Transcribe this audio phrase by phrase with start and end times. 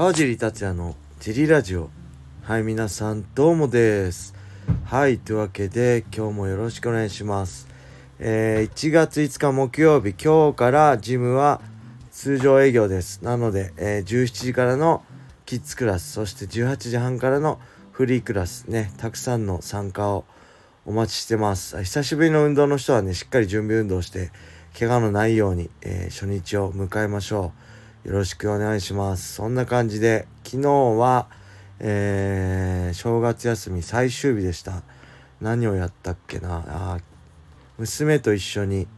[0.00, 1.90] 川尻達也のジリラジオ。
[2.42, 4.34] はい皆さんどうもです。
[4.86, 7.68] はいというわけで今日もよろしくお願いします。
[8.18, 11.60] えー、1月5日木曜日今日からジムは
[12.10, 13.22] 通常営業です。
[13.22, 15.02] なので、えー、17時からの
[15.44, 17.60] キッズクラスそして18時半からの
[17.92, 20.24] フリークラスねたくさんの参加を
[20.86, 21.76] お待ちしてます。
[21.84, 24.30] 久しぶりの運動の人はねしっかり準備運動して
[24.78, 27.69] 怪我のないように、えー、初日を迎えましょう。
[28.04, 29.34] よろしくお願いします。
[29.34, 31.28] そんな感じで昨日は、
[31.80, 34.82] えー、正月休み最終日でした。
[35.38, 36.64] 何をやったっけな。
[36.66, 36.98] あ
[37.76, 38.88] 娘と一緒に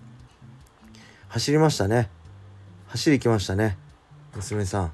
[1.28, 2.10] 走りましたね。
[2.86, 3.76] 走り行きましたね
[4.36, 4.92] 娘さん。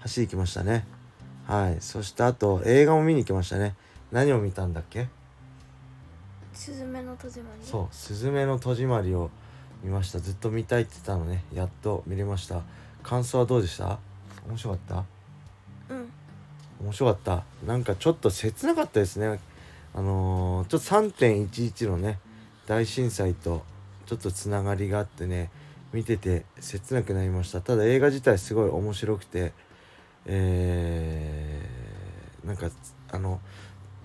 [0.00, 0.86] 走り行きましたね。
[1.46, 1.78] はい。
[1.80, 3.74] そしてあと映画も見に行きましたね。
[4.12, 5.08] 何を見たんだっけ？
[6.52, 7.66] すずめの戸締まり。
[7.66, 9.30] そう「すずめの戸締まり」を
[9.82, 10.20] 見ました。
[10.20, 11.42] ずっと見たいって言ったのね。
[11.54, 12.62] やっと見れました
[13.04, 13.98] 感想はどうでした？
[14.48, 15.94] 面白かった？
[15.94, 16.12] うん。
[16.80, 17.44] 面白かった？
[17.66, 19.38] なんかちょっと切なかったですね。
[19.94, 22.18] あのー、ちょっと3.11のね
[22.66, 23.62] 大震災と
[24.06, 25.50] ちょっとつながりがあってね
[25.92, 27.60] 見てて切なくなりました。
[27.60, 29.52] ただ映画自体すごい面白くて
[30.26, 32.70] えー、なんか
[33.12, 33.40] あの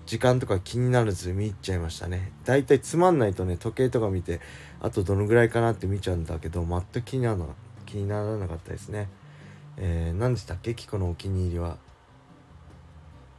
[0.06, 2.32] 時間とか気にならず見入っちゃいましたね。
[2.44, 4.40] だいたいつまんないとね時計とか見て
[4.80, 7.46] あとどのぐらいかなって見ちゃうんだけど全く気にならな
[7.90, 9.08] 気にならなかったですね。
[9.76, 10.74] えー、何でしたっけ？
[10.76, 11.76] キコのお気に入りは。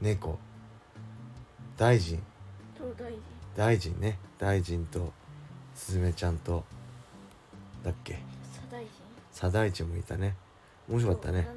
[0.02, 0.38] 猫。
[1.78, 2.22] 大臣。
[3.56, 3.98] 大臣。
[4.02, 4.20] ね。
[4.38, 5.14] 大臣と
[5.74, 6.66] すずめちゃんと。
[7.82, 8.20] だっけ？
[8.70, 8.90] 左大臣。
[9.32, 10.36] 左大臣もいたね。
[10.90, 11.48] 面白かったね。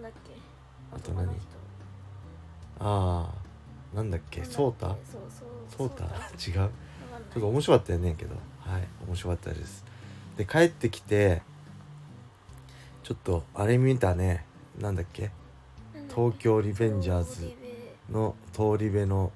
[0.94, 1.28] あと何？
[2.78, 3.28] あ
[3.92, 4.44] あなんだっけ？
[4.44, 4.88] ソータ？
[4.88, 4.96] そう
[5.76, 6.04] そうソータ？
[6.62, 6.70] 違う。
[7.32, 8.36] ちょっと面白かったよねけど。
[8.60, 9.84] はい面白かったです。
[10.36, 11.42] で帰ってきて
[13.04, 14.44] ちょっとあれ見たね。
[14.80, 15.30] なんだっけ？
[16.08, 17.52] 東京リベンジャーズ。
[18.10, 19.32] の通り部の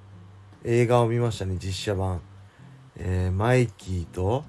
[0.64, 2.20] 映画を見ましたね実写版。
[2.96, 4.44] えー、マイキーと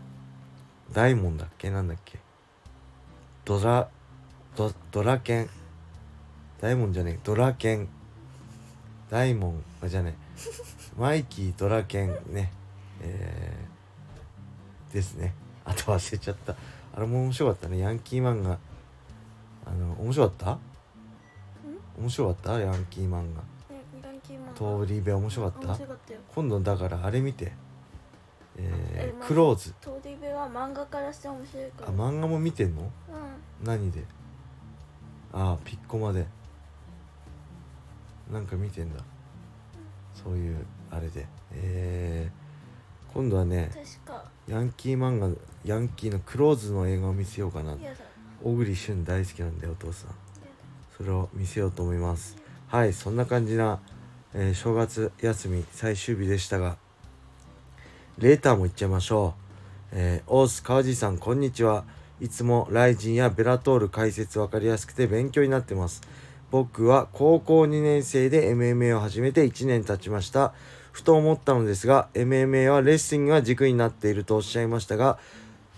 [0.92, 1.70] ダイモンだっけ？
[1.70, 2.20] なんだっけ？
[3.46, 3.88] ドラ
[4.56, 5.50] ドドラケン。
[6.62, 7.20] ダイモンじゃねえ。
[7.24, 7.88] ドラケン。
[9.10, 11.00] ダイモンあじゃねえ。
[11.00, 12.52] マイキードラケンね。
[13.02, 15.34] えー、ですね。
[15.66, 16.56] あと忘れちゃった。
[16.96, 17.80] あれも面白かったね。
[17.80, 18.58] ヤンキー漫画
[19.70, 20.58] あの面白かった？
[22.00, 22.60] 面白かった？
[22.60, 23.44] ヤンキー漫画。
[24.56, 25.68] 通り部面白かった？
[25.68, 26.20] 面白かったよ。
[26.34, 27.52] 今度だからあれ見て。
[28.58, 29.74] えー、クローズ。
[29.80, 32.82] 通り部は漫画からして面白いかあら漫画も見てんの？
[32.82, 32.90] うん。
[33.64, 34.04] 何で？
[35.32, 36.26] あピッコマで。
[38.32, 39.04] なんか見てんだ。
[40.14, 41.26] そういうあれで。
[41.54, 43.72] えー、今度はね
[44.48, 45.30] ヤンキー漫画
[45.64, 47.76] ヤンキーのクローズの映画を見せようかな。
[47.76, 47.98] 嫌だ
[48.44, 50.10] 小栗旬大好きなんだよお父さん。
[50.98, 52.38] それを見せようと思います。
[52.68, 53.80] はいそんな感じな、
[54.34, 56.78] えー正月休み最終日でしたが
[58.18, 59.34] レーターもいっちゃいましょ
[59.92, 61.86] う、えー、オース川地さんこんにちは。
[62.22, 66.02] いつもライジンやベラトール解説分かりやすくて勉強になってます。
[66.52, 70.54] 僕は高校2年生で MMA を始めて1年経ちました。
[70.92, 75.18] ふと思ったのですが MMA はレッスンが軸になっているとおっしゃいましたが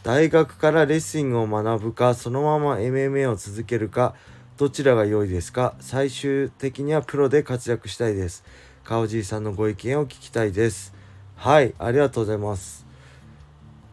[0.03, 4.15] 大学からレッスングを学ぶかそのまま MMA を続けるか
[4.57, 5.75] どちらが良いですか？
[5.79, 8.43] 最終的にはプロで活躍したいです。
[8.83, 10.95] 川尻さんのご意見を聞きたいです。
[11.35, 12.85] はいありがとうございます。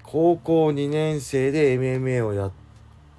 [0.03, 2.53] 高校2年生で MMA をやっ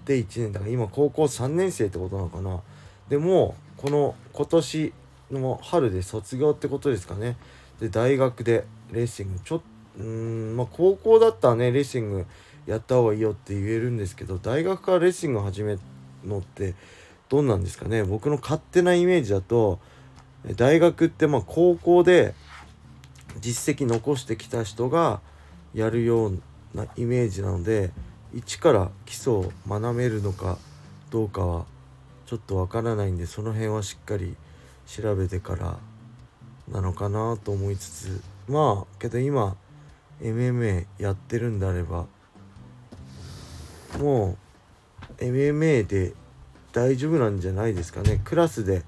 [0.06, 2.60] て1年だから今高校3年生ってことなのかな？
[3.08, 4.94] でもこの今年
[5.30, 7.38] の春で卒業ってことですかね？
[7.80, 9.62] で大学でレーシングちょっ
[10.00, 10.06] うー
[10.54, 12.26] んまあ高校だったらねレーシング
[12.66, 15.80] やった方がいいよって言えるんですけど大学からレーシンを始める
[16.26, 16.76] のって
[17.30, 18.04] どうなんですかね？
[18.04, 19.80] 僕の勝手なイメージだと
[20.56, 22.34] 大学ってまあ高校で
[23.40, 25.22] 実績残してきた人が
[25.74, 26.40] やるよう
[26.74, 27.92] なイメージなので
[28.34, 30.58] 一から基礎を学べるのか
[31.12, 31.66] どうかは
[32.26, 34.36] ちょっとわからないんでその辺はしっかり
[34.86, 35.78] 調べてから
[36.68, 39.56] なのかなと思いつつまあけど今
[40.22, 42.06] MMA やってるんであれば
[43.98, 44.38] も
[45.20, 46.14] う MMA で
[46.72, 48.22] 大丈夫なんじゃないですかね。
[48.24, 48.84] クラスで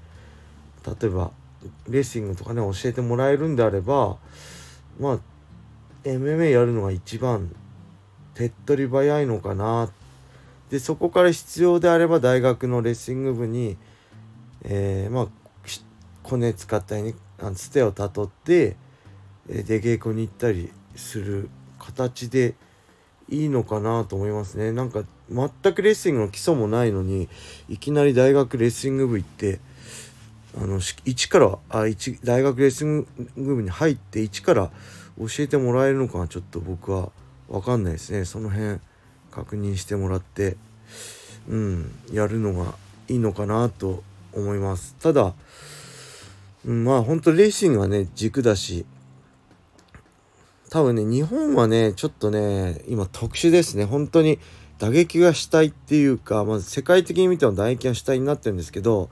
[0.86, 1.30] 例えば
[1.88, 4.16] レーシングとかね教えてもらえるんであれば
[4.98, 5.18] まあ
[6.04, 7.54] MMA やるのが一番
[8.34, 9.90] 手っ取り早いのかな。
[10.70, 13.76] でそこから必要であれば大学のレッシング部に
[14.62, 15.28] えーまあ
[16.22, 18.76] コネ使ったりねあのつてをたどって
[19.46, 22.54] 出稽古に行ったりする形で
[23.32, 24.72] いいのかなと思いますね。
[24.72, 27.30] なんか全くレッシングの基礎もないのに
[27.68, 29.58] いきなり大学レッシング部行って
[30.60, 33.06] あの一からあ一大学レッスン
[33.38, 34.70] グ部に入って一から
[35.18, 37.10] 教えてもらえるのかちょっと僕は
[37.48, 38.26] 分かんないですね。
[38.26, 38.78] その辺
[39.30, 40.58] 確認してもらって
[41.48, 42.74] うんやるのが
[43.08, 44.02] いいのかなと
[44.34, 44.94] 思います。
[45.00, 45.32] ただ、
[46.66, 48.84] うん、まあ本当レーシングはね軸だし
[50.72, 53.84] 多分ね日本はねちょっとね今特殊ですね。
[53.84, 54.38] 本当に
[54.78, 59.10] 打撃が主体っていうかまず世界的に見ても打撃が主体になってるんですけど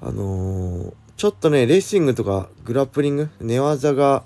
[0.00, 4.24] あのー、ちょっとねレーシングとかグラップリング寝技が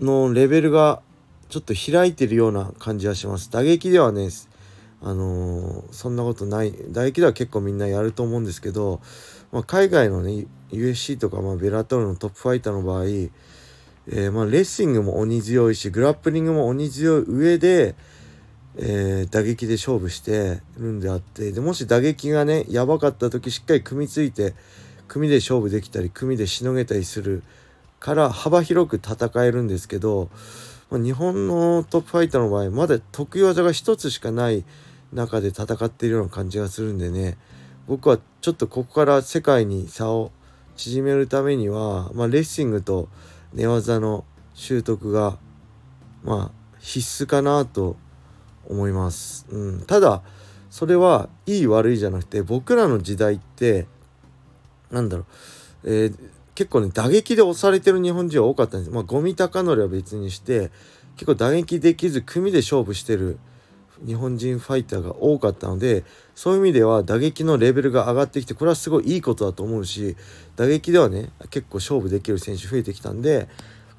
[0.00, 1.02] のレベルが
[1.50, 3.50] ちょっと開いてるような感じはします。
[3.50, 4.30] 打撃ではね
[5.02, 6.72] あのー、そんなことない。
[6.92, 9.02] 打撃では結構みんなやると思うんですけど、
[9.52, 13.04] まあ、海外のね USC とか、まあ、ベラトルのトップファイターの場合、
[14.08, 17.96] えー、まあ、レッシングも鬼強いしグラップリングも鬼強い上で、
[18.76, 24.54] えー、打撃で勝負してるんであってでもし打撃がねやばかった時しっかり組みついて
[25.08, 27.42] 組で勝負できたり組でしのげたりする
[27.98, 30.28] から幅広く戦えるんですけど、
[30.90, 34.64] まあ、日本のトップファイターの場合まだ得意技が一つしかない
[35.12, 37.36] 中で戦っているような感じがするんでね
[37.88, 40.30] 僕はちょっとここから世界に差を
[40.76, 43.08] 縮めるためには、まあ、レッシングと
[43.56, 44.24] 寝技の
[44.54, 45.38] 習得が
[46.22, 47.96] まあ必須かなと
[48.68, 49.46] 思います。
[49.50, 50.22] うん、ただ
[50.70, 53.86] それはいい悪いじゃなくて僕らの時代って
[54.90, 55.24] なんだろ
[55.84, 56.18] う、えー、
[56.54, 58.90] 結構ね打撃で押されてる日本人は多かったんです。
[58.92, 60.70] まあゴミ高則は別にして
[61.16, 63.38] 結構打撃できず組で勝負してる
[64.04, 66.04] 日本人ファイターが多かったので
[66.34, 70.16] そういう意味では打撃のレベルが上がってきてこれはすごいいいことだと思うし
[70.56, 73.48] 打撃ではね結構勝負できる選手増えてきたんで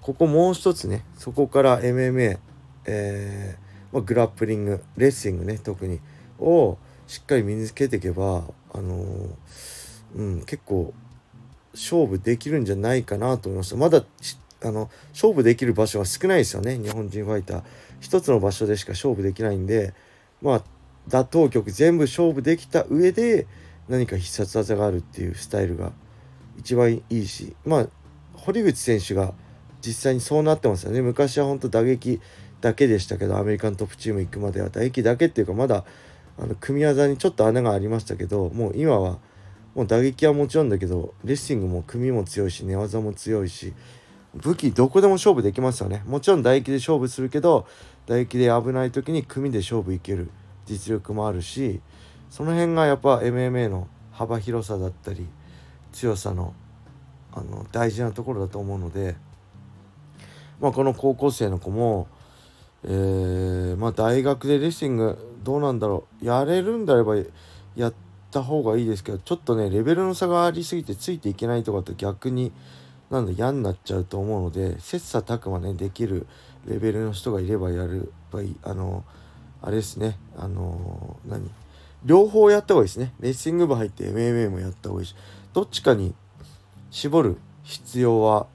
[0.01, 2.37] ここもう一つねそこから MMA、
[2.85, 5.99] えーまあ、グラップリングレッシングね特に
[6.39, 6.77] を
[7.07, 9.27] しっかり身につけていけばあのー、
[10.15, 10.93] うん、結構
[11.73, 13.75] 勝負できるんじゃないかなと思いました。
[13.75, 14.03] まだ
[14.63, 17.63] あの勝負できる場所は少ないですよね日本人ファイター。
[17.99, 19.93] 一つの場所でしか勝負できないんで
[20.41, 20.63] まあ
[21.07, 23.47] 打倒局全部勝負できた上で
[23.87, 25.91] 何か必殺技があるっていうスタイルが
[26.57, 27.87] 一番いいしまあ
[28.33, 29.33] 堀口選手が
[29.81, 31.01] 実際にそうなってますよね。
[31.01, 32.19] 昔は本当打撃
[32.61, 35.85] だけでしたけどアメリカントップチーム行くまでは打撃だけっていうかまだ
[36.39, 39.19] あの組み技にちょっと穴がありましたけどもう今は
[39.75, 43.73] もう打撃はもちろんだけどレッシングも組も強いし寝技も強いし
[44.41, 46.03] 武器どこでも勝負できますよね。
[46.05, 47.67] もちろん唾液で勝負するけど
[48.05, 50.29] 唾液で危ない時に組で勝負いける。
[50.67, 51.81] 実力もあるし
[52.29, 55.25] その辺がやっぱ MMA の幅広さだったり
[55.91, 56.53] 強さの
[57.33, 59.15] あの大事なところだと思うので、
[60.59, 62.07] まあ、この高校生の子も、
[62.83, 66.25] えー、まあ、大学でレッシングどうなんだろう。
[66.25, 67.15] やれるんであれば
[67.75, 67.93] やっ
[68.31, 72.51] た方がいいですけどちょっとねレベルの差がありすぎてついていけないとかって逆に
[73.09, 76.27] なんだ嫌になっちゃうと思うので切磋琢磨ねできる
[76.67, 79.05] レベルの人がいればやるばいあの
[79.61, 80.17] あれですね。
[80.37, 81.49] あの何？
[82.05, 83.13] 両方やった方がいいですね。
[83.19, 85.15] レッシング部入って MMA もやった方がいいし。
[85.53, 86.13] どっちかに
[86.91, 88.47] 絞る必要は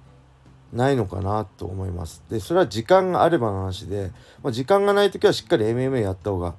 [0.72, 2.22] ないのかなと思います。
[2.31, 4.12] でそれは時間があればの話で、
[4.43, 6.54] まあ、時間がない時はしっかり MMA やった方が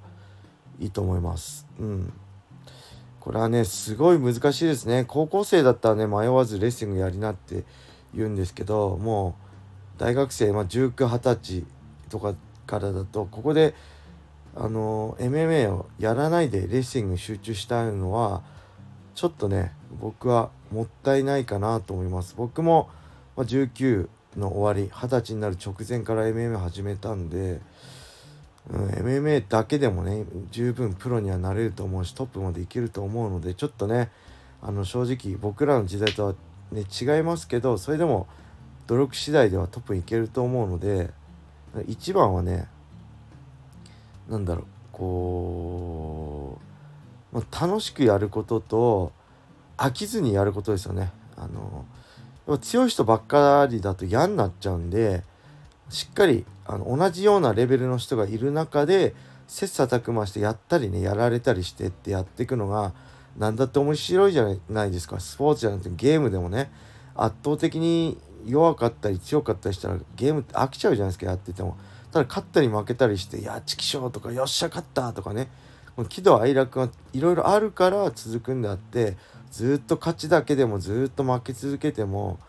[0.79, 1.65] いいと思います。
[1.79, 2.13] うん。
[3.23, 5.05] これはねすごい難しいですね。
[5.07, 7.63] 高校生だったらね迷わずレッシングやりなって
[8.13, 9.37] 言うんですけども
[9.97, 11.63] う大学生、まあ、1920歳
[12.09, 12.35] とか
[12.67, 13.75] からだとここで
[14.57, 18.43] あの MMA をやらないでレッシング集中したいのは
[19.15, 22.35] ちょっとね僕はもったいないかなと思います。
[22.35, 22.89] 僕も、
[23.37, 27.61] まあ、19の終わり20歳になる直前から MMA 始めたんで
[28.69, 34.09] うん、MMA だけでもね十分プロにはなれると思うしトップまでいけると思うのでちょっとね
[34.61, 36.35] あの正直僕らの時代とは、
[36.71, 38.27] ね、違いますけどそれでも
[38.87, 41.11] 努力次第ではトップにいけると思うので
[41.87, 42.67] 一番はね
[44.29, 46.59] 何だろうこ
[47.33, 49.11] う、まあ、楽しくやることと
[49.77, 51.11] 飽きずにやることですよね。
[51.35, 51.85] あの
[52.59, 55.23] 強い人ばっかりだと嫌になっちゃうんで
[55.89, 59.15] しっかりあの同じようなレベルの人がいる中で
[59.47, 62.93] 切磋琢磨してやったりねやられたりしてってやっていくのが
[63.37, 65.19] 何だって面白いじゃないですか。
[65.19, 66.71] スポーツじゃなくてゲームでもね。
[67.15, 71.77] 圧倒的に弱かったり強かったりしたらゲームって飽きちゃうじゃないですかやってても。
[72.11, 75.49] ただ勝ったり負けたりして「いやチキショー」とか「よっしゃ勝った」とかね。
[76.09, 79.15] 喜怒哀楽がいろいろあるから続くんであって
[79.51, 82.39] ずっと勝ちだけでもずっと負け続けても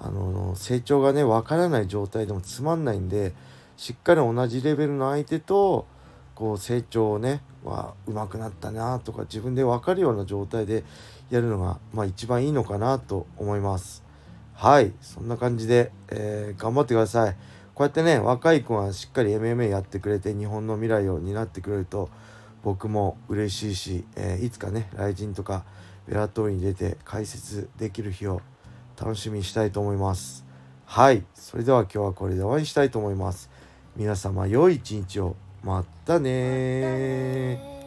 [0.00, 3.34] あの成長がね分からない状態でもつまんないんで
[3.76, 5.86] しっかり同じレベルの相手と
[6.34, 10.84] こう成長をねは上手くなったなとか自分で分かるような状態で
[11.30, 14.02] やるのが、まあ、一番いいのかなと思います。
[14.54, 14.92] はい。
[15.00, 17.36] そんな感じで、えー、頑張ってください。
[17.74, 22.10] こうやってね若い子がしっかり MMA やってくれて日本の未来を担ってくれると
[22.62, 25.64] 僕も嬉しいし、えー、いつかね雷神とか
[26.06, 28.42] ベラトーリに出て解説できる日を
[29.00, 30.44] 楽しみにしたいと思います。
[30.84, 31.24] はい。
[31.34, 33.48] それでは今日はこれで終わりにしたいと思います。
[33.96, 35.36] 皆様良い一日を。
[35.62, 37.79] またね